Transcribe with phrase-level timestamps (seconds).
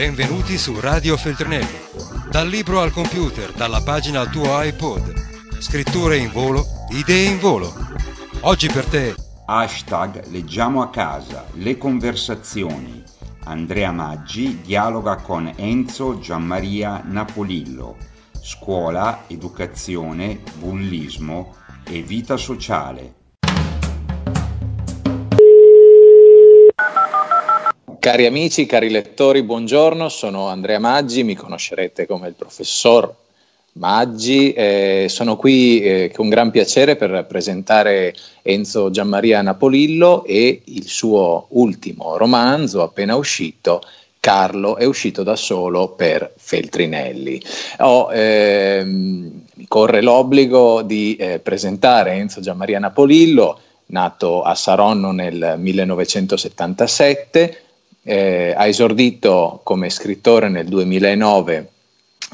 [0.00, 1.78] Benvenuti su Radio Feltrinelli.
[2.30, 5.60] Dal libro al computer, dalla pagina al tuo iPod.
[5.60, 7.70] Scritture in volo, idee in volo.
[8.40, 9.14] Oggi per te.
[9.44, 13.02] Hashtag Leggiamo a casa, le conversazioni.
[13.44, 17.98] Andrea Maggi dialoga con Enzo Gianmaria Napolillo.
[18.40, 23.16] Scuola, educazione, bullismo e vita sociale.
[28.00, 33.14] Cari amici, cari lettori, buongiorno, sono Andrea Maggi, mi conoscerete come il professor
[33.72, 40.88] Maggi, eh, sono qui eh, con gran piacere per presentare Enzo Gianmaria Napolillo e il
[40.88, 43.82] suo ultimo romanzo appena uscito,
[44.18, 47.42] Carlo è uscito da solo per Feltrinelli.
[47.80, 55.56] Oh, ehm, mi corre l'obbligo di eh, presentare Enzo Gianmaria Napolillo, nato a Saronno nel
[55.58, 57.64] 1977,
[58.02, 61.68] eh, ha esordito come scrittore nel 2009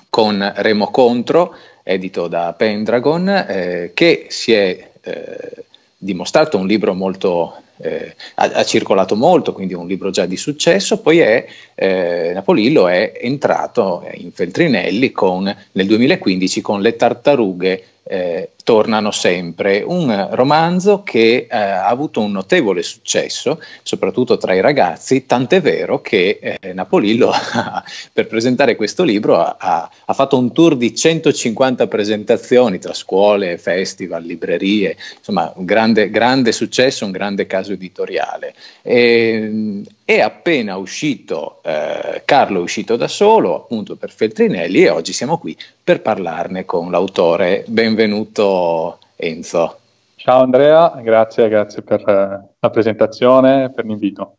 [0.09, 5.65] con Remo Contro, edito da Pendragon, eh, che si è eh,
[5.97, 11.01] dimostrato un libro molto eh, ha, ha, circolato molto, quindi un libro già di successo,
[11.01, 18.51] poi è, eh, Napolillo è entrato in Feltrinelli con, nel 2015 con Le tartarughe eh,
[18.63, 19.83] tornano sempre.
[19.85, 26.01] Un romanzo che eh, ha avuto un notevole successo, soprattutto tra i ragazzi, tant'è vero
[26.01, 27.33] che eh, Napolillo
[28.13, 29.57] per presentare questo libro ha,
[30.05, 36.53] ha, fatto un tour di 150 presentazioni tra scuole, festival, librerie, insomma un grande, grande
[36.53, 38.55] successo, un grande caso editoriale.
[38.83, 45.13] E, è appena uscito, eh, Carlo è uscito da solo appunto per Feltrinelli e oggi
[45.13, 47.65] siamo qui per parlarne con l'autore.
[47.67, 49.79] Benvenuto Enzo.
[50.17, 54.39] Ciao Andrea, grazie, grazie per eh, la presentazione, per l'invito.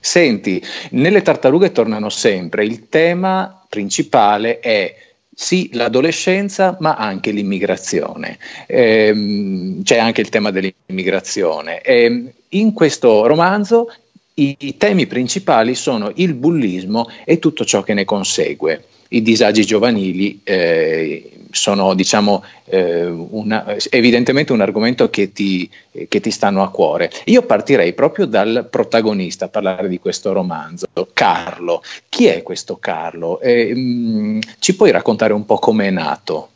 [0.00, 4.94] Senti, nelle tartarughe tornano sempre, il tema principale è
[5.38, 8.38] sì l'adolescenza, ma anche l'immigrazione.
[8.66, 11.82] Ehm, c'è anche il tema dell'immigrazione.
[11.82, 13.92] Ehm, in questo romanzo
[14.38, 18.84] i temi principali sono il bullismo e tutto ciò che ne consegue.
[19.08, 25.68] I disagi giovanili eh, sono diciamo, eh, una, evidentemente un argomento che ti,
[26.08, 27.10] che ti, stanno a cuore.
[27.24, 31.82] Io partirei proprio dal protagonista a parlare di questo romanzo, Carlo.
[32.08, 33.40] Chi è questo Carlo?
[33.40, 36.48] Eh, mh, mm, ci puoi raccontare un po' come è nato?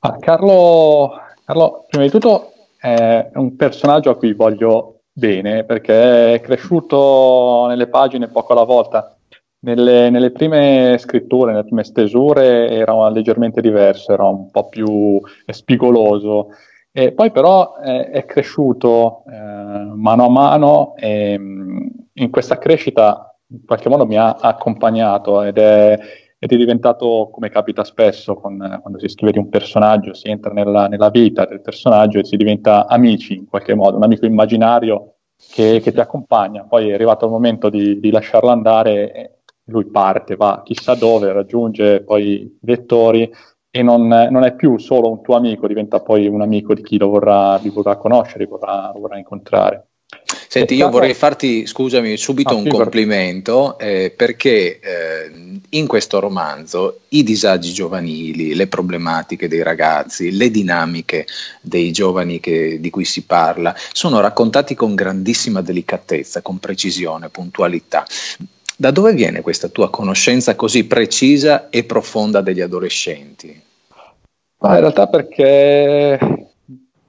[0.00, 1.12] Ah, Carlo,
[1.44, 7.88] Carlo, prima di tutto, è un personaggio a cui voglio bene perché è cresciuto nelle
[7.88, 9.14] pagine poco alla volta.
[9.62, 16.48] Nelle, nelle, prime scritture, nelle prime stesure era leggermente diverso, era un po' più spigoloso.
[16.92, 23.64] E poi però è, è cresciuto eh, mano a mano e in questa crescita in
[23.64, 25.98] qualche modo mi ha accompagnato ed è,
[26.38, 30.52] ed è diventato, come capita spesso con, quando si scrive di un personaggio, si entra
[30.52, 35.16] nella, nella, vita del personaggio e si diventa amici in qualche modo, un amico immaginario
[35.52, 36.64] che, che ti accompagna.
[36.64, 39.39] Poi è arrivato il momento di, di lasciarlo andare,
[39.70, 43.30] lui parte, va chissà dove, raggiunge poi i lettori
[43.70, 46.98] e non, non, è più solo un tuo amico, diventa poi un amico di chi
[46.98, 49.90] lo vorrà, lo vorrà conoscere, lo vorrà, lo vorrà incontrare.
[50.48, 57.02] Senti, io vorrei farti, scusami, subito ah, un complimento eh, perché eh, in questo romanzo
[57.10, 61.26] i disagi giovanili, le problematiche dei ragazzi, le dinamiche
[61.60, 68.04] dei giovani che, di cui si parla sono raccontati con grandissima delicatezza, con precisione, puntualità.
[68.80, 73.62] Da dove viene questa tua conoscenza così precisa e profonda degli adolescenti?
[74.60, 76.18] Ma in realtà perché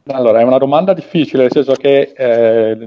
[0.07, 2.77] allora, è una domanda difficile, nel senso che eh,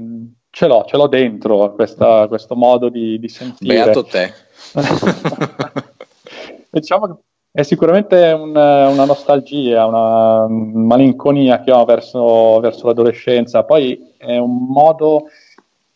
[0.51, 3.73] ce l'ho, ce l'ho dentro questa, questo modo di, di sentire.
[3.73, 4.31] Beato te.
[6.69, 7.13] diciamo che
[7.53, 14.67] è sicuramente un, una nostalgia, una malinconia che ho verso, verso, l'adolescenza, poi è un
[14.67, 15.23] modo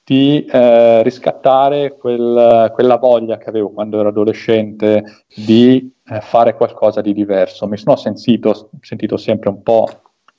[0.09, 5.03] di eh, riscattare quel, quella voglia che avevo quando ero adolescente
[5.35, 7.67] di eh, fare qualcosa di diverso.
[7.67, 9.87] Mi sono sentito, sentito sempre un po'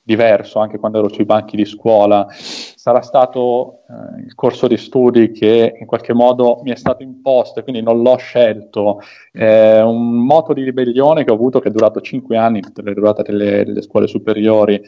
[0.03, 5.31] diverso anche quando ero sui banchi di scuola, sarà stato eh, il corso di studi
[5.31, 8.99] che in qualche modo mi è stato imposto e quindi non l'ho scelto,
[9.31, 12.93] eh, un moto di ribellione che ho avuto che è durato cinque anni, tutta la
[12.93, 14.81] durata delle, delle scuole superiori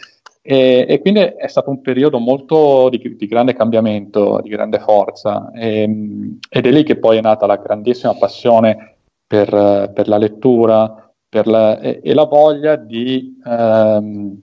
[0.46, 5.52] e, e, quindi è stato un periodo molto di, di grande cambiamento, di grande forza
[5.52, 5.84] e,
[6.50, 11.04] ed è lì che poi è nata la grandissima passione per, per la lettura
[11.34, 13.42] per la, e, e, la voglia di...
[13.46, 14.42] Ehm,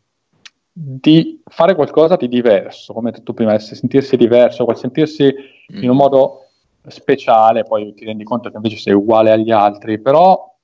[0.72, 5.82] di fare qualcosa di diverso, come hai detto prima, sentirsi diverso, sentirsi mm.
[5.82, 6.46] in un modo
[6.86, 10.56] speciale, poi ti rendi conto che invece sei uguale agli altri, però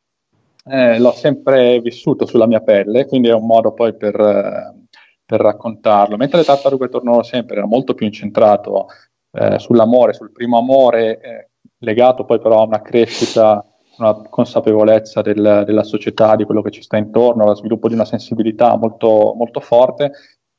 [0.65, 4.75] eh, l'ho sempre vissuto sulla mia pelle, quindi è un modo poi per,
[5.27, 6.17] per raccontarlo.
[6.17, 8.87] Mentre le tartarughe tornano sempre era molto più incentrato
[9.33, 13.63] eh, sull'amore, sul primo amore, eh, legato poi però a una crescita,
[13.99, 18.05] una consapevolezza del, della società, di quello che ci sta intorno, allo sviluppo di una
[18.05, 20.13] sensibilità molto, molto forte.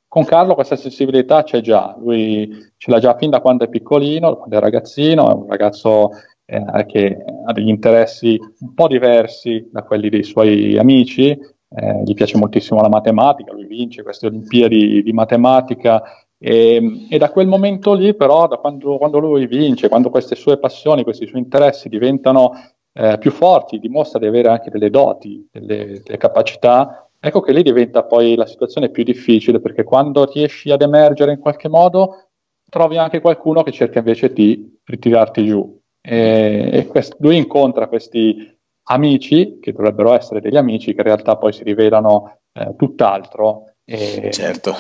[0.08, 4.38] Con Carlo questa sensibilità c'è già, lui ce l'ha già fin da quando è piccolino,
[4.38, 6.12] quando è ragazzino, è un ragazzo
[6.46, 11.38] eh, che ha degli interessi un po' diversi da quelli dei suoi amici,
[11.70, 16.04] eh, gli piace moltissimo la matematica, lui vince queste Olimpiadi di matematica.
[16.40, 20.58] E, e, da quel momento lì però, da quando, quando, lui vince, quando queste sue
[20.58, 22.52] passioni, questi suoi interessi diventano
[22.94, 27.64] eh, più forti, dimostra di avere anche delle doti, delle, delle capacità, ecco che lì
[27.64, 32.30] diventa poi la situazione più difficile perché quando riesci ad emergere in qualche modo
[32.70, 35.80] trovi anche qualcuno che cerca invece di ritirarti giù.
[36.02, 38.57] E, e quest- lui incontra questi
[38.88, 43.72] amici, che dovrebbero essere degli amici, che in realtà poi si rivelano eh, tutt'altro.
[43.86, 44.76] E, certo.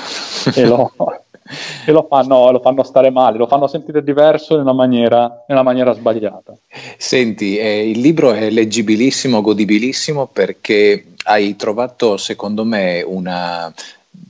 [0.54, 0.92] e, lo,
[1.86, 5.94] e lo, fanno, lo, fanno, stare male, lo fanno sentire diverso nella maniera, nella maniera
[5.94, 6.58] sbagliata.
[6.98, 13.74] Senti, eh, il libro è leggibilissimo, godibilissimo perché hai trovato, secondo me, una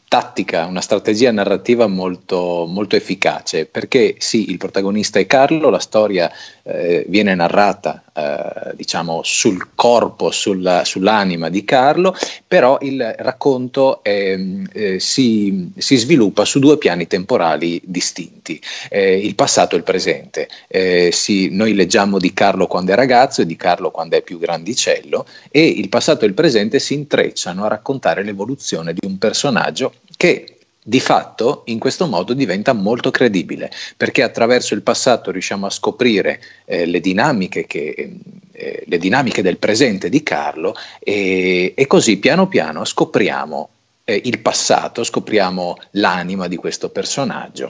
[0.07, 6.31] tattica, una strategia narrativa molto, molto, efficace, perché sì, il protagonista è Carlo, la storia
[6.67, 12.15] eh, viene narrata eh, diciamo sul corpo, sulla, sull'anima di Carlo,
[12.45, 19.75] però il racconto eh, si, si, sviluppa su due piani temporali distinti, eh, il passato
[19.75, 20.49] e il presente.
[20.67, 24.37] Eh, sì, noi leggiamo di Carlo quando è ragazzo e di Carlo quando è più
[24.37, 29.93] grandicello e il passato e il presente si intrecciano a raccontare l'evoluzione di un personaggio
[30.17, 30.56] che
[30.87, 36.41] di fatto in questo modo diventa molto credibile perché attraverso il passato riusciamo a scoprire
[36.63, 38.13] eh, le, dinamiche che,
[38.53, 43.69] eh, le, dinamiche del presente di Carlo e, e così piano piano scopriamo
[44.05, 47.69] eh, il passato, scopriamo l'anima di questo personaggio.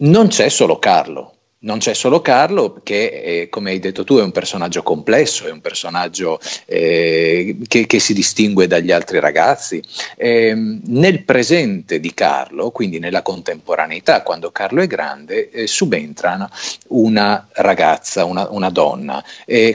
[0.00, 4.22] Non c'è solo Carlo, non c'è solo Carlo, che eh, come hai detto tu è
[4.22, 9.82] un personaggio complesso, è un personaggio eh, che, che, si distingue dagli altri ragazzi.
[10.16, 16.48] Eh, nel presente di Carlo, quindi nella contemporaneità, quando Carlo è grande, eh, subentra
[16.88, 19.24] una ragazza, una, una donna,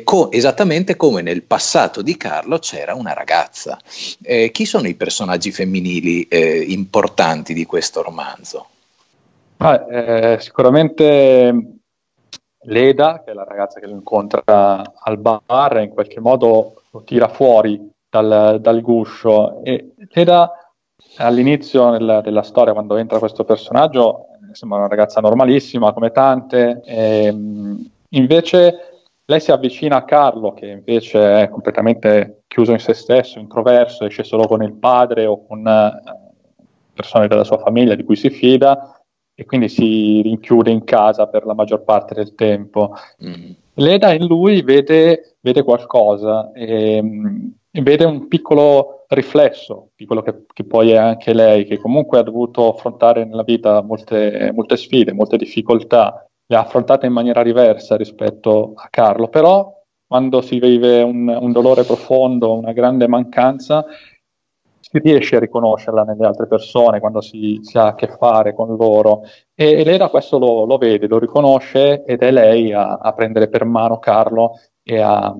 [0.03, 3.79] co- esattamente come nel passato di Carlo c'era una ragazza.
[4.21, 8.67] Eh, chi sono i personaggi femminili eh, importanti di questo romanzo?
[9.63, 11.81] Ah, sicuramente
[12.63, 17.27] Leda, che è la ragazza che lo incontra al bar, in qualche modo lo tira
[17.27, 17.79] fuori
[18.09, 19.63] dal, dal guscio.
[19.63, 20.51] E Leda
[21.17, 27.25] all'inizio nel, della storia, quando entra questo personaggio, sembra una ragazza normalissima come tante, e,
[27.25, 33.37] ehm, invece lei si avvicina a Carlo, che invece è completamente chiuso in se stesso,
[33.37, 36.01] introverso, esce solo con il padre o con eh,
[36.95, 38.95] persone della sua famiglia di cui si fida,
[39.33, 42.93] e quindi si rinchiude in casa per la maggior parte del tempo.
[43.23, 43.51] Mm.
[43.75, 47.03] Leda in lui vede, vede qualcosa e,
[47.71, 52.19] e, vede un piccolo riflesso di quello che, che, poi è anche lei, che comunque
[52.19, 57.43] ha dovuto affrontare nella vita molte, molte sfide, molte difficoltà, le ha affrontate in maniera
[57.43, 63.85] diversa rispetto a Carlo, però quando si vive un, un dolore profondo, una grande mancanza,
[64.91, 68.75] si riesce a riconoscerla nelle altre persone quando si, si ha a che fare con
[68.75, 69.21] loro.
[69.55, 73.13] E, e lei da questo lo, lo, vede, lo riconosce ed è lei a, a
[73.13, 75.33] prendere per mano Carlo e a,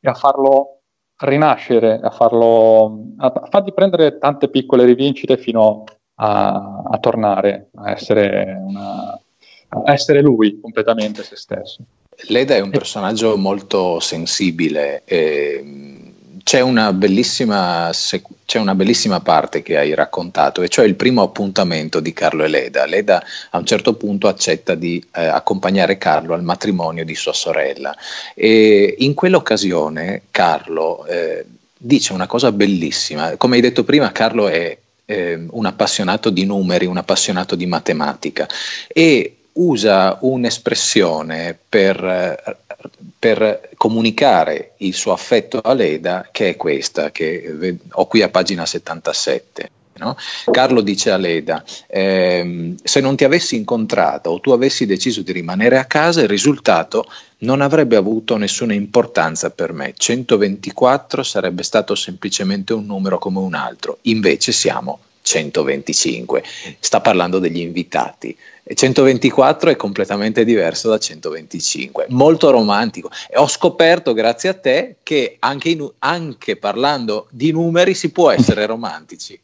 [0.00, 0.80] e a farlo
[1.18, 5.84] rinascere, a, farlo, a fargli prendere tante piccole rivincite fino
[6.14, 9.10] a, a tornare a essere, una,
[9.68, 11.84] a essere lui completamente se stesso.
[12.28, 15.02] Leda è un personaggio molto sensibile.
[15.04, 15.99] E
[16.42, 22.12] c'è una, c'è una bellissima parte che hai raccontato, e cioè il primo appuntamento di
[22.12, 22.86] Carlo e Leda.
[22.86, 27.94] Leda a un certo punto accetta di eh, accompagnare Carlo al matrimonio di sua sorella
[28.34, 31.44] e in quell'occasione Carlo eh,
[31.76, 33.36] dice una cosa bellissima.
[33.36, 38.48] Come hai detto prima, Carlo è eh, un appassionato di numeri, un appassionato di matematica
[38.88, 42.56] e usa un'espressione per eh,
[43.18, 48.64] per comunicare il suo affetto a Leda, che è questa, che ho qui a pagina
[48.66, 49.70] 77.
[50.00, 50.16] No?
[50.50, 55.32] Carlo dice a Leda, ehm, se non ti avessi incontrato o tu avessi deciso di
[55.32, 57.04] rimanere a casa, il risultato
[57.38, 59.92] non avrebbe avuto nessuna importanza per me.
[59.94, 66.42] 124 sarebbe stato semplicemente un numero come un altro, invece siamo 125.
[66.78, 68.36] Sta parlando degli invitati.
[68.70, 73.10] E 124 è completamente diverso da 125, molto romantico.
[73.28, 78.30] E ho scoperto, grazie a te, che anche, in, anche parlando di numeri si può
[78.30, 79.40] essere romantici.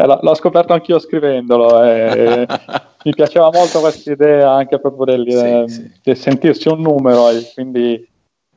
[0.00, 1.82] Eh, l'ho scoperto anch'io scrivendolo.
[1.82, 2.46] Eh,
[3.02, 5.92] mi piaceva molto questa idea anche proprio del, sì, eh, sì.
[6.04, 8.08] del sentirsi un numero, e quindi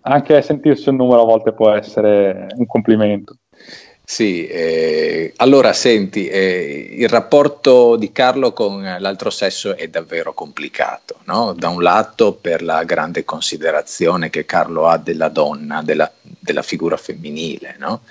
[0.01, 3.33] anche sentirsi un numero a volte può essere un complimento.
[4.13, 11.19] Sì, eh, allora senti, eh, il rapporto di Carlo con l'altro sesso è davvero complicato,
[11.27, 11.53] no?
[11.53, 16.97] da un lato per la grande considerazione che Carlo ha della donna, della, della figura
[16.97, 18.01] femminile, no?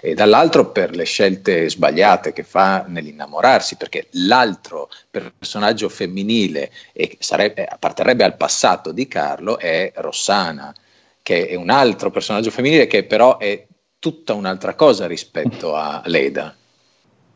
[0.00, 7.64] e dall'altro per le scelte sbagliate che fa nell'innamorarsi, perché l'altro personaggio femminile, e sarebbe,
[7.64, 10.72] apparterrebbe al passato di Carlo, è Rossana
[11.20, 13.66] che è un altro personaggio femminile che però è
[13.98, 16.54] tutta un'altra cosa rispetto a Leda.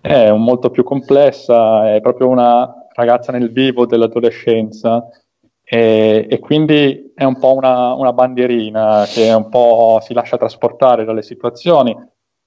[0.01, 5.09] È molto più complessa, è proprio una ragazza nel vivo dell'adolescenza
[5.65, 11.05] e, e quindi è un po' una, una, bandierina che un po' si lascia trasportare
[11.05, 11.97] dalle situazioni,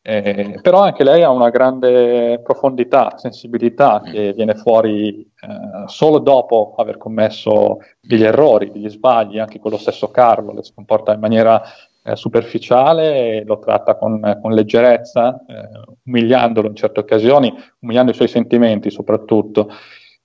[0.02, 4.12] eh, però anche lei ha una grande profondità, sensibilità mm.
[4.12, 9.78] che viene fuori eh, solo dopo aver commesso degli errori, degli sbagli, anche con lo
[9.78, 11.64] stesso Carlo, le si comporta in maniera
[12.06, 15.70] eh, superficiale, lo tratta con, con leggerezza, eh,
[16.06, 19.70] umiliandolo in certe occasioni, umiliando i suoi sentimenti soprattutto.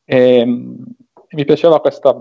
[0.04, 0.44] E,
[1.32, 2.14] mi piaceva questa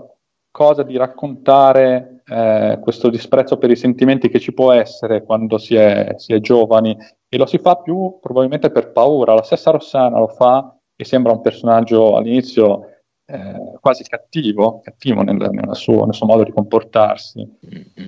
[0.50, 5.74] cosa di raccontare eh, questo disprezzo per i sentimenti che ci può essere quando si
[5.74, 6.96] è, si è giovani
[7.28, 9.34] e lo si fa più probabilmente per paura.
[9.34, 12.89] La stessa Rossana lo fa e sembra un personaggio all'inizio
[13.30, 17.48] eh, quasi cattivo, cattivo nel, nel, suo, nel, suo, modo di comportarsi,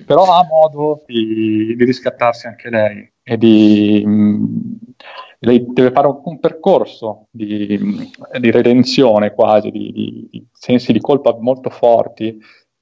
[0.05, 4.03] però ha modo di, di riscattarsi anche lei e di...
[4.05, 4.45] Mh, mm,
[5.43, 7.77] lei deve fare un, un percorso di,
[8.39, 12.39] di, redenzione quasi, di, di, sensi di colpa molto forti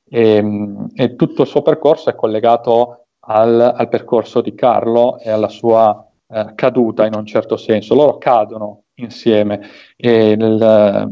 [0.08, 5.32] e, mm, e, tutto il suo percorso è collegato al, al percorso di Carlo e
[5.32, 7.96] alla sua eh, caduta in un certo senso.
[7.96, 9.62] Loro cadono insieme
[9.96, 11.10] e nel,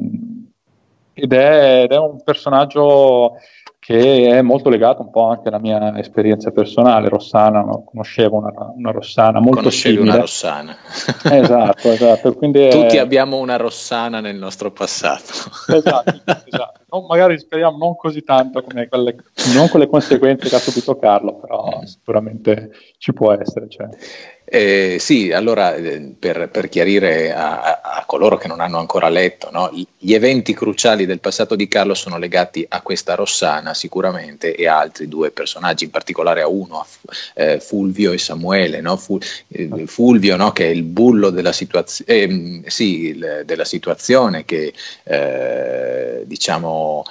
[1.20, 3.36] ed è, ed è un personaggio
[3.90, 7.10] che è molto legato un po' anche alla mia esperienza personale.
[7.10, 7.84] Rossana, no?
[7.84, 10.12] conoscevo una, una, Rossana molto Conoscevi simile.
[10.12, 10.78] una Rossana.
[11.32, 12.34] esatto, esatto.
[12.36, 13.00] Quindi Tutti è...
[13.00, 15.34] abbiamo una Rossana nel nostro passato.
[15.74, 16.80] esatto, esatto.
[16.92, 19.16] Non, magari speriamo non così tanto come quelle,
[19.56, 21.84] non con le conseguenze che ha subito Carlo, però mm.
[21.86, 23.70] sicuramente ci può essere.
[23.70, 23.88] Cioè.
[24.52, 29.52] Eh, sì, allora eh, per, per chiarire a, a, coloro che non hanno ancora letto,
[29.52, 29.70] no?
[29.96, 34.80] gli eventi cruciali del passato di Carlo sono legati a questa Rossana sicuramente e a
[34.80, 36.88] altri due personaggi, in particolare a uno, a
[37.36, 38.82] eh, Fulvio e Samuele.
[38.82, 38.98] No?
[38.98, 40.52] Fu, eh, Fulvio no?
[40.52, 47.04] che è il bullo della, situazio- eh, sì, il, della situazione che eh, diciamo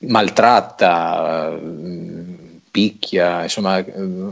[0.00, 1.58] maltratta
[2.78, 3.84] picchia, insomma,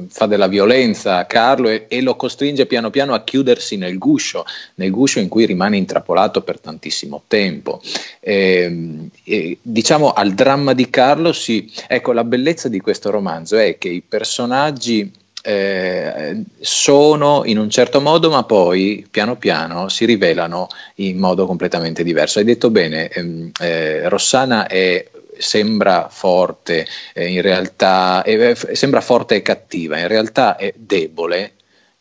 [0.08, 4.44] fa della violenza a Carlo e, e, lo costringe piano piano a chiudersi nel guscio,
[4.76, 7.80] nel guscio in cui rimane intrappolato per tantissimo tempo.
[8.20, 13.56] E, ehm, e, diciamo al dramma di Carlo si, ecco, la bellezza di questo romanzo
[13.56, 15.10] è che i personaggi
[15.42, 22.04] eh, sono in un certo modo, ma poi piano piano si rivelano in modo completamente
[22.04, 22.38] diverso.
[22.38, 25.04] Hai detto bene, ehm, eh, Rossana è
[25.38, 31.52] sembra forte, eh, in realtà eh, sembra forte e cattiva, in realtà è debole,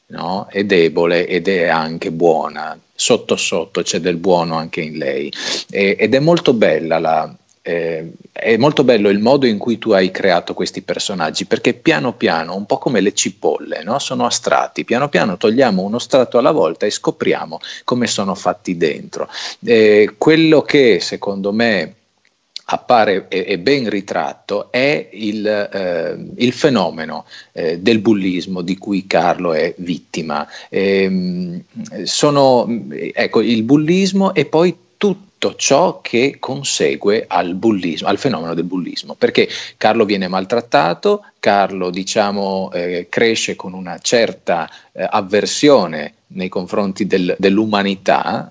[0.08, 0.48] no?
[0.50, 2.80] è debole ed è anche buona.
[2.98, 5.32] Sotto sotto c'è del buono anche in lei
[5.70, 7.36] e, ed è molto bella la,
[7.68, 12.14] eh, è molto bello il modo in cui tu hai creato questi personaggi perché piano
[12.14, 13.98] piano, un po' come le cipolle, no?
[13.98, 19.28] sono astratti, piano piano togliamo uno strato alla volta e scopriamo come sono fatti dentro.
[19.66, 21.96] Eh, quello che secondo me
[22.66, 29.54] appare e ben ritratto è il, eh, il fenomeno eh, del bullismo di cui Carlo
[29.54, 30.48] è vittima.
[30.70, 31.62] Eh,
[32.04, 38.64] sono ecco, il bullismo e poi tutto ciò che consegue al bullismo, al fenomeno del
[38.64, 46.50] bullismo, perché Carlo viene maltrattato, Carlo diciamo, eh, cresce con una certa eh, avversione nei
[46.50, 48.50] confronti del, dell'umanità,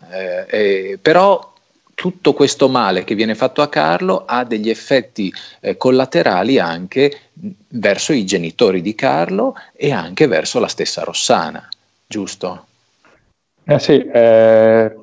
[0.49, 1.54] eh, però
[1.95, 7.31] tutto questo male che viene fatto a Carlo ha degli effetti eh, collaterali anche
[7.69, 11.67] verso i genitori di Carlo e anche verso la stessa Rossana,
[12.07, 12.67] giusto?
[13.65, 14.95] Eh sì, eh,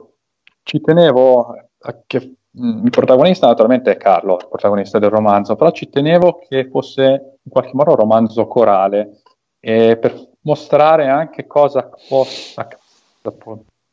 [0.64, 5.72] ci tenevo a che mm, il protagonista naturalmente è Carlo, il protagonista del romanzo, però
[5.72, 9.22] ci tenevo che fosse in qualche modo un romanzo corale
[9.62, 12.68] per mostrare anche cosa possa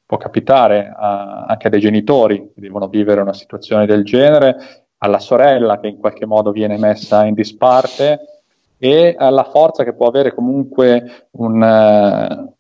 [0.08, 4.56] può capitare a, anche a dei genitori che devono vivere una situazione del genere,
[4.96, 8.46] alla sorella che in qualche modo viene messa in disparte
[8.78, 12.54] e alla forza che può avere comunque un, uh,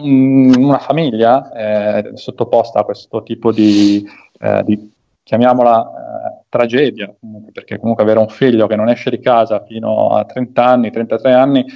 [0.00, 4.02] una famiglia eh, sottoposta a questo tipo di,
[4.40, 4.90] uh, di
[5.22, 10.08] chiamiamola uh, tragedia, comunque, perché comunque avere un figlio che non esce di casa fino
[10.08, 11.66] a 30 anni, 33 anni,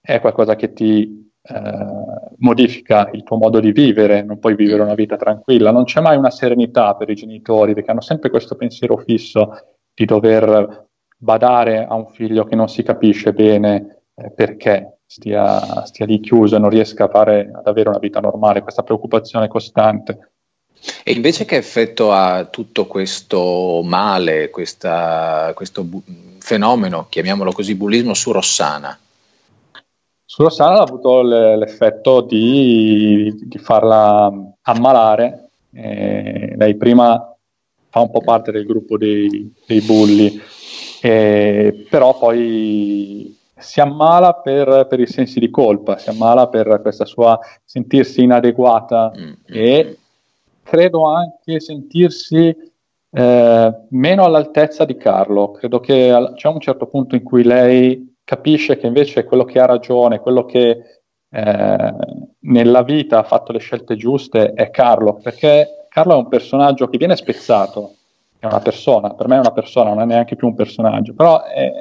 [0.00, 4.94] è qualcosa che ti eh, modifica il tuo modo di vivere, non puoi vivere una
[4.94, 8.96] vita tranquilla, non c'è mai una serenità per i genitori perché hanno sempre questo pensiero
[8.98, 9.50] fisso
[9.92, 10.88] di dover
[11.18, 16.56] badare a un figlio che non si capisce bene eh, perché stia, stia, lì chiuso
[16.56, 20.30] e non riesca a fare, ad avere una vita normale, questa preoccupazione costante.
[21.04, 26.02] E invece che effetto ha tutto questo male, questa, questo bu-
[26.38, 28.98] fenomeno, chiamiamolo così, bullismo su Rossana?
[30.32, 34.32] Su Rossana ha avuto l'effetto di, di, farla
[34.62, 35.50] ammalare.
[35.72, 37.34] Eh, lei prima
[37.88, 40.40] fa un po' parte del gruppo dei, dei bulli,
[41.02, 47.06] eh, però poi si ammala per, per, i sensi di colpa, si ammala per questa
[47.06, 49.32] sua sentirsi inadeguata mm-hmm.
[49.46, 49.98] e
[50.62, 52.56] credo anche sentirsi
[53.10, 55.50] eh, meno all'altezza di Carlo.
[55.50, 59.58] Credo che al- c'è un certo punto in cui lei capisce che invece quello che
[59.58, 61.94] ha ragione, quello che eh,
[62.38, 66.96] nella vita ha fatto le scelte giuste è Carlo, perché Carlo è un personaggio che
[66.96, 67.96] viene spezzato,
[68.38, 71.42] è una persona, per me è una persona, non è neanche più un personaggio, però
[71.42, 71.72] è,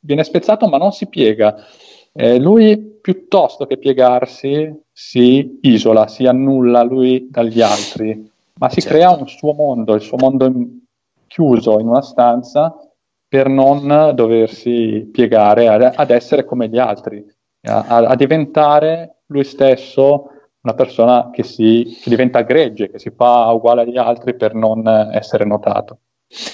[0.00, 1.56] viene spezzato ma non si piega.
[2.12, 8.98] Eh, lui piuttosto che piegarsi si isola, si annulla lui dagli altri, ma si certo.
[8.98, 10.52] crea un suo mondo, il suo mondo
[11.26, 12.85] chiuso in una stanza
[13.28, 17.24] per non doversi piegare ad, ad essere come gli altri,
[17.62, 20.30] a, a, diventare lui stesso
[20.60, 24.86] una persona che, si, che diventa gregge, che si fa uguale agli altri per non
[25.12, 25.98] essere notato.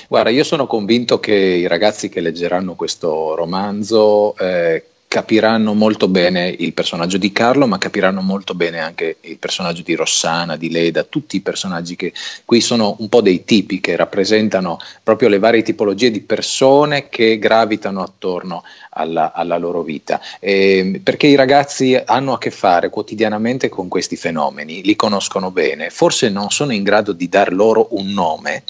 [0.09, 6.49] Guarda, io sono convinto che i ragazzi che leggeranno questo romanzo eh, capiranno molto bene
[6.49, 11.03] il personaggio di Carlo, ma capiranno molto bene anche il personaggio di Rossana, di Leda,
[11.03, 12.15] tutti i personaggi che
[12.47, 17.39] qui sono un po' dei tipi che rappresentano proprio le varie tipologie di persone che
[17.39, 23.69] gravitano attorno alla, alla loro vita, eh, perché i ragazzi hanno a che fare quotidianamente
[23.69, 28.13] con questi fenomeni, li conoscono bene, forse non sono in grado di dar loro un
[28.13, 28.65] nome,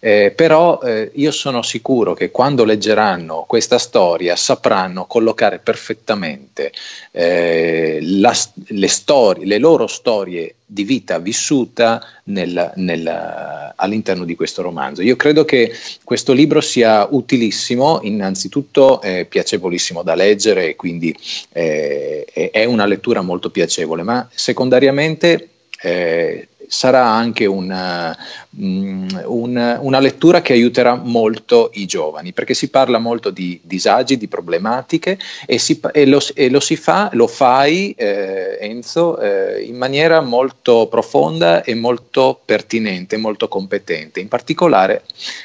[0.00, 6.72] eh, però eh, io sono sicuro che quando leggeranno questa storia sapranno collocare perfettamente
[7.10, 8.34] eh, la,
[8.66, 15.00] le, storie, le loro storie di vita vissuta nel, nel, all'interno di questo romanzo.
[15.00, 15.72] Io credo che
[16.04, 21.16] questo libro sia utilissimo, innanzitutto è piacevolissimo da leggere quindi
[21.52, 25.48] eh, è una lettura molto piacevole, ma secondariamente
[25.80, 28.16] eh, sarà anche una,
[28.60, 34.18] mm, un, una, lettura che aiuterà molto i giovani, perché si parla molto di disagi,
[34.18, 39.62] di problematiche e, si, e, lo, e lo, si fa, lo fai eh, Enzo, eh,
[39.62, 45.02] in maniera molto profonda e molto pertinente, molto competente, in particolare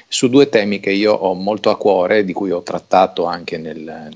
[0.08, 4.12] su due temi che io ho molto a cuore, di cui ho trattato anche nel,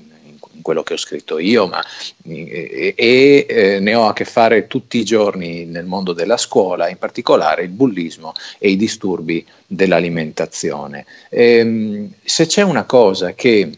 [0.68, 1.82] quello che ho scritto io, ma
[2.26, 6.90] e, e eh, ne ho a che fare tutti i giorni nel mondo della scuola,
[6.90, 11.06] in particolare il bullismo e i disturbi dell'alimentazione.
[11.30, 13.70] E, ehm, se c'è una cosa che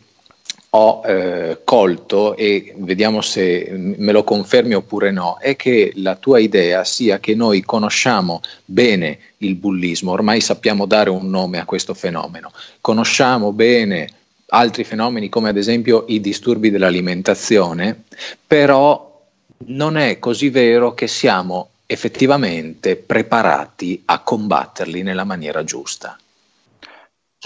[0.71, 6.41] ho eh, colto e vediamo se me lo confermi oppure no, è che la tua
[6.41, 11.95] idea sia che noi conosciamo bene il bullismo, ormai sappiamo dare un nome a questo
[11.95, 12.51] fenomeno,
[12.81, 14.09] conosciamo bene
[14.51, 18.05] altri fenomeni come ad esempio i disturbi dell'alimentazione,
[18.47, 19.21] però
[19.67, 26.17] non è così vero che siamo effettivamente preparati a combatterli nella maniera giusta.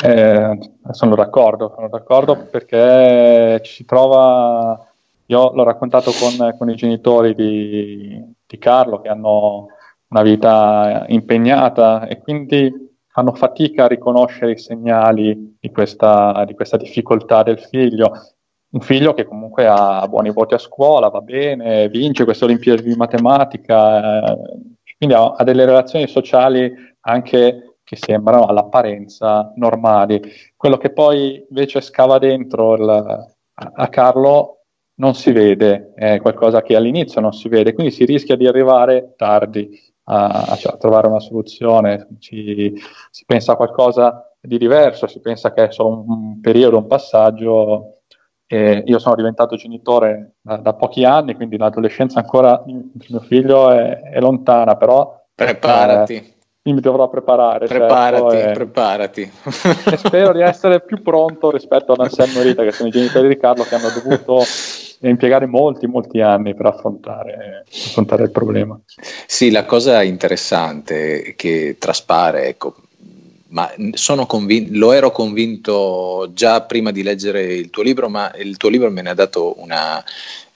[0.02, 0.58] Eh,
[0.90, 4.86] sono d'accordo, sono d'accordo perché ci si trova,
[5.26, 9.68] io l'ho raccontato con, con i genitori di, di Carlo che hanno
[10.08, 12.83] una vita impegnata e quindi
[13.14, 18.10] fanno fatica a riconoscere i segnali di questa, di questa difficoltà del figlio.
[18.70, 22.96] Un figlio che comunque ha buoni voti a scuola, va bene, vince queste Olimpiadi di
[22.96, 24.36] matematica, eh,
[24.96, 26.72] quindi ha, ha delle relazioni sociali
[27.02, 30.20] anche che sembrano all'apparenza normali.
[30.56, 34.62] Quello che poi invece scava dentro il, a, a Carlo
[34.96, 39.14] non si vede, è qualcosa che all'inizio non si vede, quindi si rischia di arrivare
[39.16, 39.70] tardi
[40.04, 42.74] a, cioè, a trovare una soluzione, ci,
[43.10, 47.90] si pensa a qualcosa di diverso, si pensa che è solo un periodo, un passaggio.
[48.46, 52.74] E io sono diventato genitore da, da pochi anni, quindi l'adolescenza ancora di
[53.08, 56.14] mio figlio è, è, lontana, però Preparati.
[56.14, 57.66] Eh, mi dovrò preparare.
[57.66, 59.32] Preparati, certo, e, preparati.
[59.92, 63.28] E spero di essere più pronto rispetto ad Anselmo e Rita, che sono i genitori
[63.28, 64.40] di Carlo, che hanno dovuto
[65.08, 68.78] impiegare molti, molti anni per affrontare, affrontare il problema.
[69.26, 72.76] Sì, la cosa interessante che traspare, ecco,
[73.48, 73.70] ma
[74.26, 78.90] convinto, lo ero convinto già prima di leggere il tuo libro, ma il tuo libro
[78.90, 80.04] me ne ha dato una,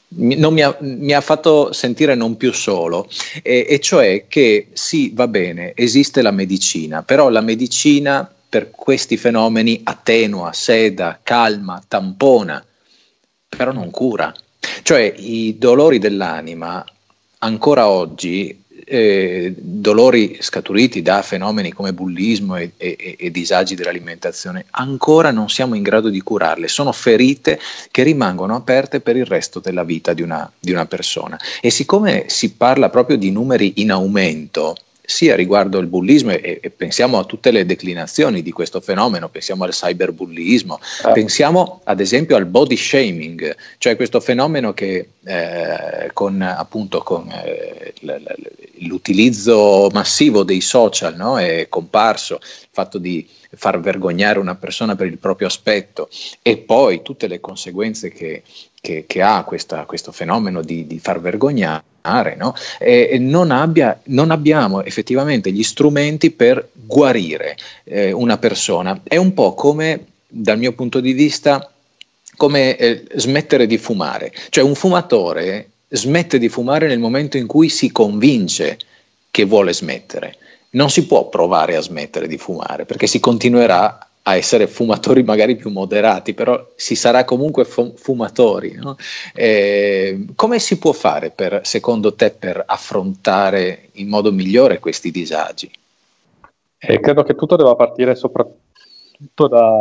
[0.09, 3.09] mi ha, mi, ha, fatto sentire non più solo,
[3.43, 9.17] e, e, cioè che sì, va bene, esiste la medicina, però la medicina per questi
[9.17, 12.65] fenomeni attenua, seda, calma, tampona,
[13.49, 14.33] però non cura.
[14.83, 16.85] Cioè i dolori dell'anima
[17.39, 25.31] ancora oggi eh, dolori scaturiti da fenomeni come bullismo e, e, e, disagi dell'alimentazione, ancora
[25.31, 29.85] non siamo in grado di curarle, sono ferite che rimangono aperte per il resto della
[29.85, 31.39] vita di una, di una persona.
[31.61, 34.75] E siccome si parla proprio di numeri in aumento,
[35.09, 39.65] sia riguardo il bullismo e, e, pensiamo a tutte le declinazioni di questo fenomeno, pensiamo
[39.65, 41.13] al cyberbullismo, ah.
[41.13, 47.95] pensiamo ad esempio al body shaming, cioè questo fenomeno che eh, con, appunto, con eh,
[48.81, 55.07] l'utilizzo massivo dei social no, è comparso, il fatto di far vergognare una persona per
[55.07, 56.09] il proprio aspetto
[56.43, 58.43] e poi tutte le conseguenze che,
[58.81, 62.55] che, che ha questa, questo fenomeno di, di far vergognare no?
[62.79, 69.01] e, non, abbia, non, abbiamo effettivamente gli strumenti per guarire eh, una persona.
[69.03, 71.71] È un po' come, dal mio punto di vista,
[72.37, 74.33] come eh, smettere di fumare.
[74.51, 78.79] Cioè un fumatore smette di fumare nel momento in cui si convince
[79.31, 80.37] che vuole smettere.
[80.71, 85.57] Non si può provare a smettere di fumare perché si continuerà a essere fumatori magari
[85.57, 88.75] più moderati, però si sarà comunque fumatori.
[88.75, 88.97] No?
[89.35, 95.71] Eh, come si può fare per, secondo te per affrontare in modo migliore questi disagi?
[96.77, 99.73] Eh, credo che tutto debba partire soprattutto da,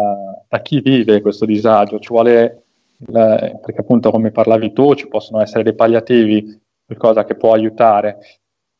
[0.48, 2.64] da chi vive questo disagio, ci vuole,
[3.06, 8.18] perché appunto come parlavi tu ci possono essere dei palliativi, qualcosa che può aiutare,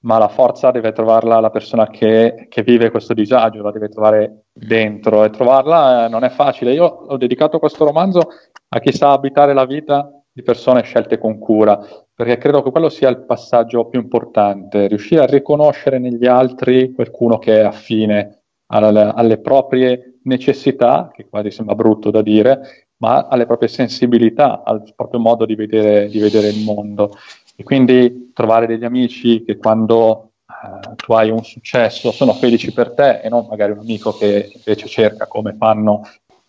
[0.02, 4.46] ma la forza deve trovarla la persona che, che, vive questo disagio, la deve trovare
[4.54, 6.74] dentro e trovarla eh, non è facile.
[6.74, 8.22] Io ho dedicato questo romanzo
[8.70, 11.80] a chi sa abitare la vita di persone scelte con cura,
[12.14, 17.40] perché credo che quello sia il passaggio più importante, riuscire a riconoscere negli altri qualcuno
[17.40, 23.46] che è affine alle, alle proprie necessità, che quasi sembra brutto da dire, ma alle
[23.46, 27.16] proprie sensibilità, al proprio modo di vedere, di vedere il mondo.
[27.60, 32.92] E quindi trovare degli amici che quando eh, tu hai un successo sono felici per
[32.92, 36.04] te e non magari un amico che invece cerca come fanno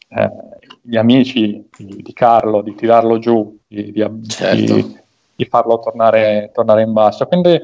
[0.09, 0.31] eh,
[0.83, 5.01] gli amici di, di, Carlo di tirarlo giù, di, di, certo.
[5.35, 7.25] di farlo tornare, tornare, in basso.
[7.27, 7.59] Quindi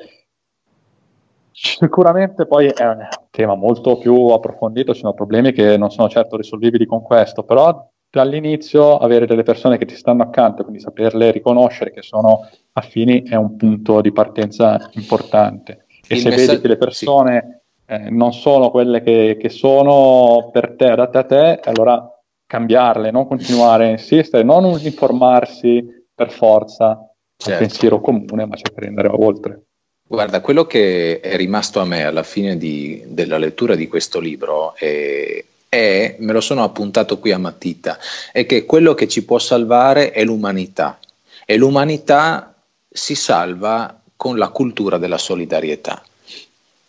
[1.52, 6.38] sicuramente poi è un tema molto più approfondito, ci sono problemi che non sono certo
[6.38, 11.90] risolvibili con questo, però dall'inizio avere delle persone che ti stanno accanto, quindi saperle riconoscere
[11.90, 15.86] che sono affini è un punto di partenza importante.
[16.06, 16.46] E Il se messaggio...
[16.46, 17.92] vedi che le persone sì.
[17.92, 22.08] eh, non sono quelle che, che, sono per te, adatte a te, allora
[22.46, 27.50] cambiarle, non continuare a insistere, non informarsi per forza certo.
[27.50, 29.62] al pensiero comune, ma cercare di andare oltre.
[30.06, 34.76] Guarda, quello che è rimasto a me alla fine di, della lettura di questo libro
[34.76, 35.42] è,
[35.74, 37.98] è, me lo sono appuntato qui a matita,
[38.32, 41.00] è che quello che ci può salvare è l'umanità
[41.44, 42.54] e l'umanità
[42.88, 46.02] si salva con la cultura della solidarietà.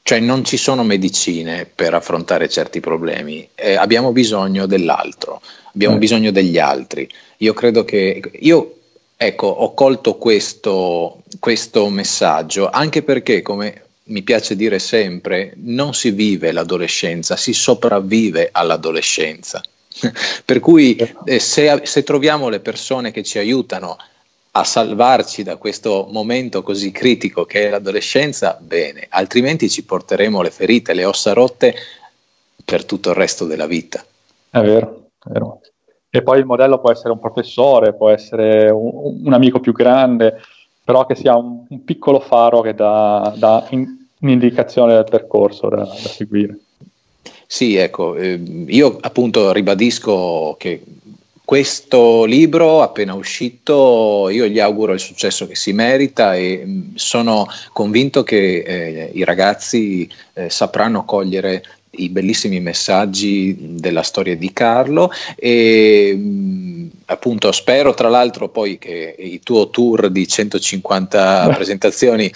[0.03, 5.41] Cioè non ci sono medicine per affrontare certi problemi, eh, abbiamo bisogno dell'altro,
[5.73, 5.99] abbiamo mm.
[5.99, 7.09] bisogno degli altri.
[7.37, 8.75] Io credo che io
[9.17, 16.11] ecco, ho colto questo, questo messaggio anche perché come mi piace dire sempre, non si
[16.11, 19.61] vive l'adolescenza, si sopravvive all'adolescenza.
[20.43, 23.97] per cui eh, se, se, troviamo le persone che ci aiutano
[24.51, 30.51] a salvarci da questo momento così critico che è l'adolescenza, bene, altrimenti ci porteremo le
[30.51, 31.75] ferite, le ossa rotte
[32.63, 34.03] per tutto il resto della vita.
[34.49, 35.61] È vero, è vero.
[36.09, 40.41] E poi il modello può essere un professore, può essere un, un amico più grande,
[40.85, 45.77] però che sia un, un piccolo faro che dà, dà in, un'indicazione del percorso da,
[45.77, 46.59] da seguire.
[47.47, 50.81] Sì, ecco, eh, io appunto ribadisco che
[51.45, 57.47] questo libro appena uscito io gli auguro il successo che si merita e mm, sono
[57.71, 61.63] convinto che eh, i ragazzi eh, sapranno cogliere
[61.97, 66.17] i bellissimi messaggi della storia di Carlo e
[67.05, 72.31] appunto spero tra l'altro poi che il tuo tour di 150 presentazioni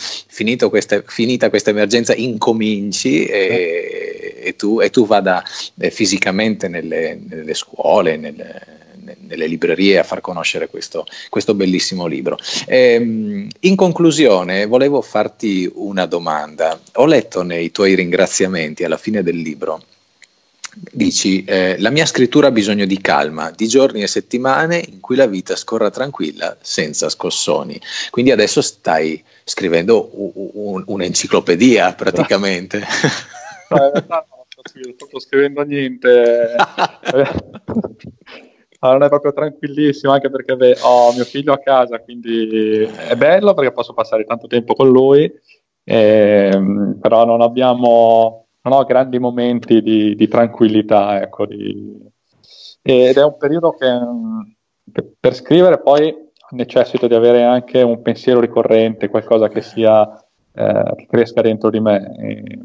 [0.70, 5.44] questa, finita questa emergenza incominci e, e, tu, e tu, vada
[5.80, 8.62] eh, fisicamente nelle, nelle scuole, nelle,
[9.20, 12.38] nelle librerie a far conoscere questo, questo bellissimo libro.
[12.68, 16.80] Ehm, in conclusione, volevo farti una domanda.
[16.96, 19.82] Ho letto nei tuoi ringraziamenti alla fine del libro
[20.72, 25.16] Dici, eh, la mia scrittura ha bisogno di calma, di giorni e settimane in cui
[25.16, 27.80] la vita scorra tranquilla, senza scossoni.
[28.12, 32.80] Quindi adesso stai scrivendo un, un, un'enciclopedia praticamente.
[33.70, 36.56] no, in realtà non sto scrivendo niente.
[38.88, 43.54] non è proprio tranquillissimo anche perché beh, ho mio figlio a casa, quindi è bello
[43.54, 45.32] perché posso passare tanto tempo con lui,
[45.84, 51.98] eh, però non abbiamo non ho grandi momenti di, di tranquillità, ecco, di...
[52.82, 53.88] ed è un periodo che,
[54.92, 56.14] che, per scrivere poi
[56.52, 60.08] necessito di avere anche un pensiero ricorrente, qualcosa che sia
[60.54, 62.16] eh, che cresca dentro di me.
[62.20, 62.60] E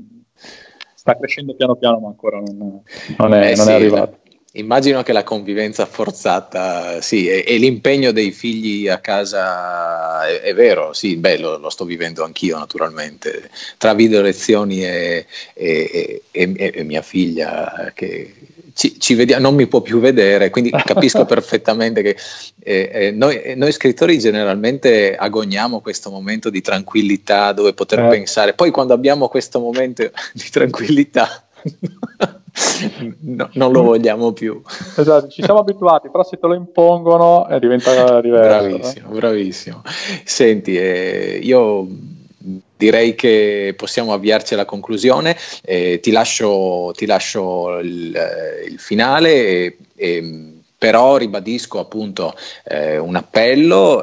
[0.94, 2.82] sta crescendo piano piano, ma ancora non,
[3.18, 4.18] non, è, eh non sì, è arrivato.
[4.56, 10.54] Immagino che la convivenza forzata, sì, e, e l'impegno dei figli a casa è, è
[10.54, 16.82] vero, sì, beh, lo, lo, sto vivendo anch'io naturalmente, tra video lezioni e, e, e
[16.84, 18.32] mia figlia che
[18.74, 22.16] ci, ci vediamo, non mi può più vedere, quindi capisco perfettamente che
[22.62, 28.08] eh, eh, noi, noi, scrittori generalmente agogniamo questo momento di tranquillità dove poter eh.
[28.08, 31.44] pensare, poi quando abbiamo questo momento di tranquillità
[33.20, 34.60] no, non lo vogliamo più.
[34.96, 38.68] Esatto, ci siamo abituati, però se te lo impongono eh, diventa diverso.
[38.68, 39.14] Bravissimo, eh?
[39.14, 39.82] bravissimo.
[40.24, 41.86] Senti, eh, io
[42.76, 45.36] direi che possiamo avviarci alla conclusione.
[45.62, 49.32] Eh, ti, lascio, ti lascio il, eh, il finale.
[49.32, 54.02] E, e, però ribadisco appunto eh, un appello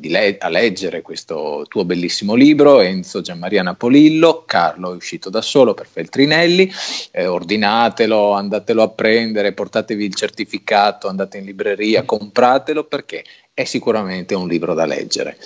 [0.00, 5.74] le- a leggere questo tuo bellissimo libro, Enzo Gianmaria Napolillo, Carlo è uscito da solo
[5.74, 6.70] per Feltrinelli,
[7.12, 14.34] eh, ordinatelo, andatelo a prendere, portatevi il certificato, andate in libreria, compratelo perché è sicuramente
[14.34, 15.36] un libro da leggere.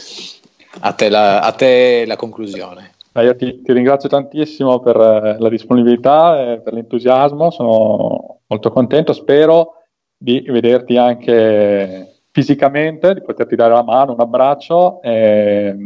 [0.80, 2.94] A te la, a te la conclusione.
[3.14, 9.12] Io ti, ti, ringrazio tantissimo per eh, la disponibilità e per l'entusiasmo, sono molto contento,
[9.12, 9.74] spero
[10.16, 15.00] di vederti anche fisicamente, di poterti dare la mano, un abbraccio.
[15.02, 15.76] Eh,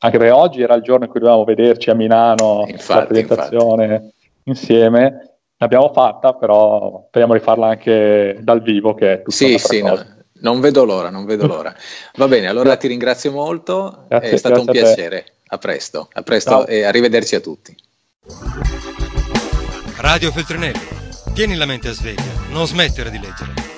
[0.00, 3.84] anche perché oggi era il giorno in cui dovevamo vederci a Milano, infatti, la presentazione
[3.84, 4.14] infatti.
[4.44, 5.22] insieme.
[5.56, 9.98] L'abbiamo fatta, però speriamo di farla anche dal vivo, che è tutto Sì, sì, no,
[10.40, 11.74] non vedo l'ora, non vedo l'ora.
[12.14, 15.24] Va bene, allora ti ringrazio molto, grazie, è stato un piacere.
[15.48, 16.66] A, a presto, a presto Ciao.
[16.66, 17.74] e arrivederci a tutti.
[19.96, 20.78] Radio Feltrinelli,
[21.34, 23.77] tieni la mente a sveglia, non smettere di leggere.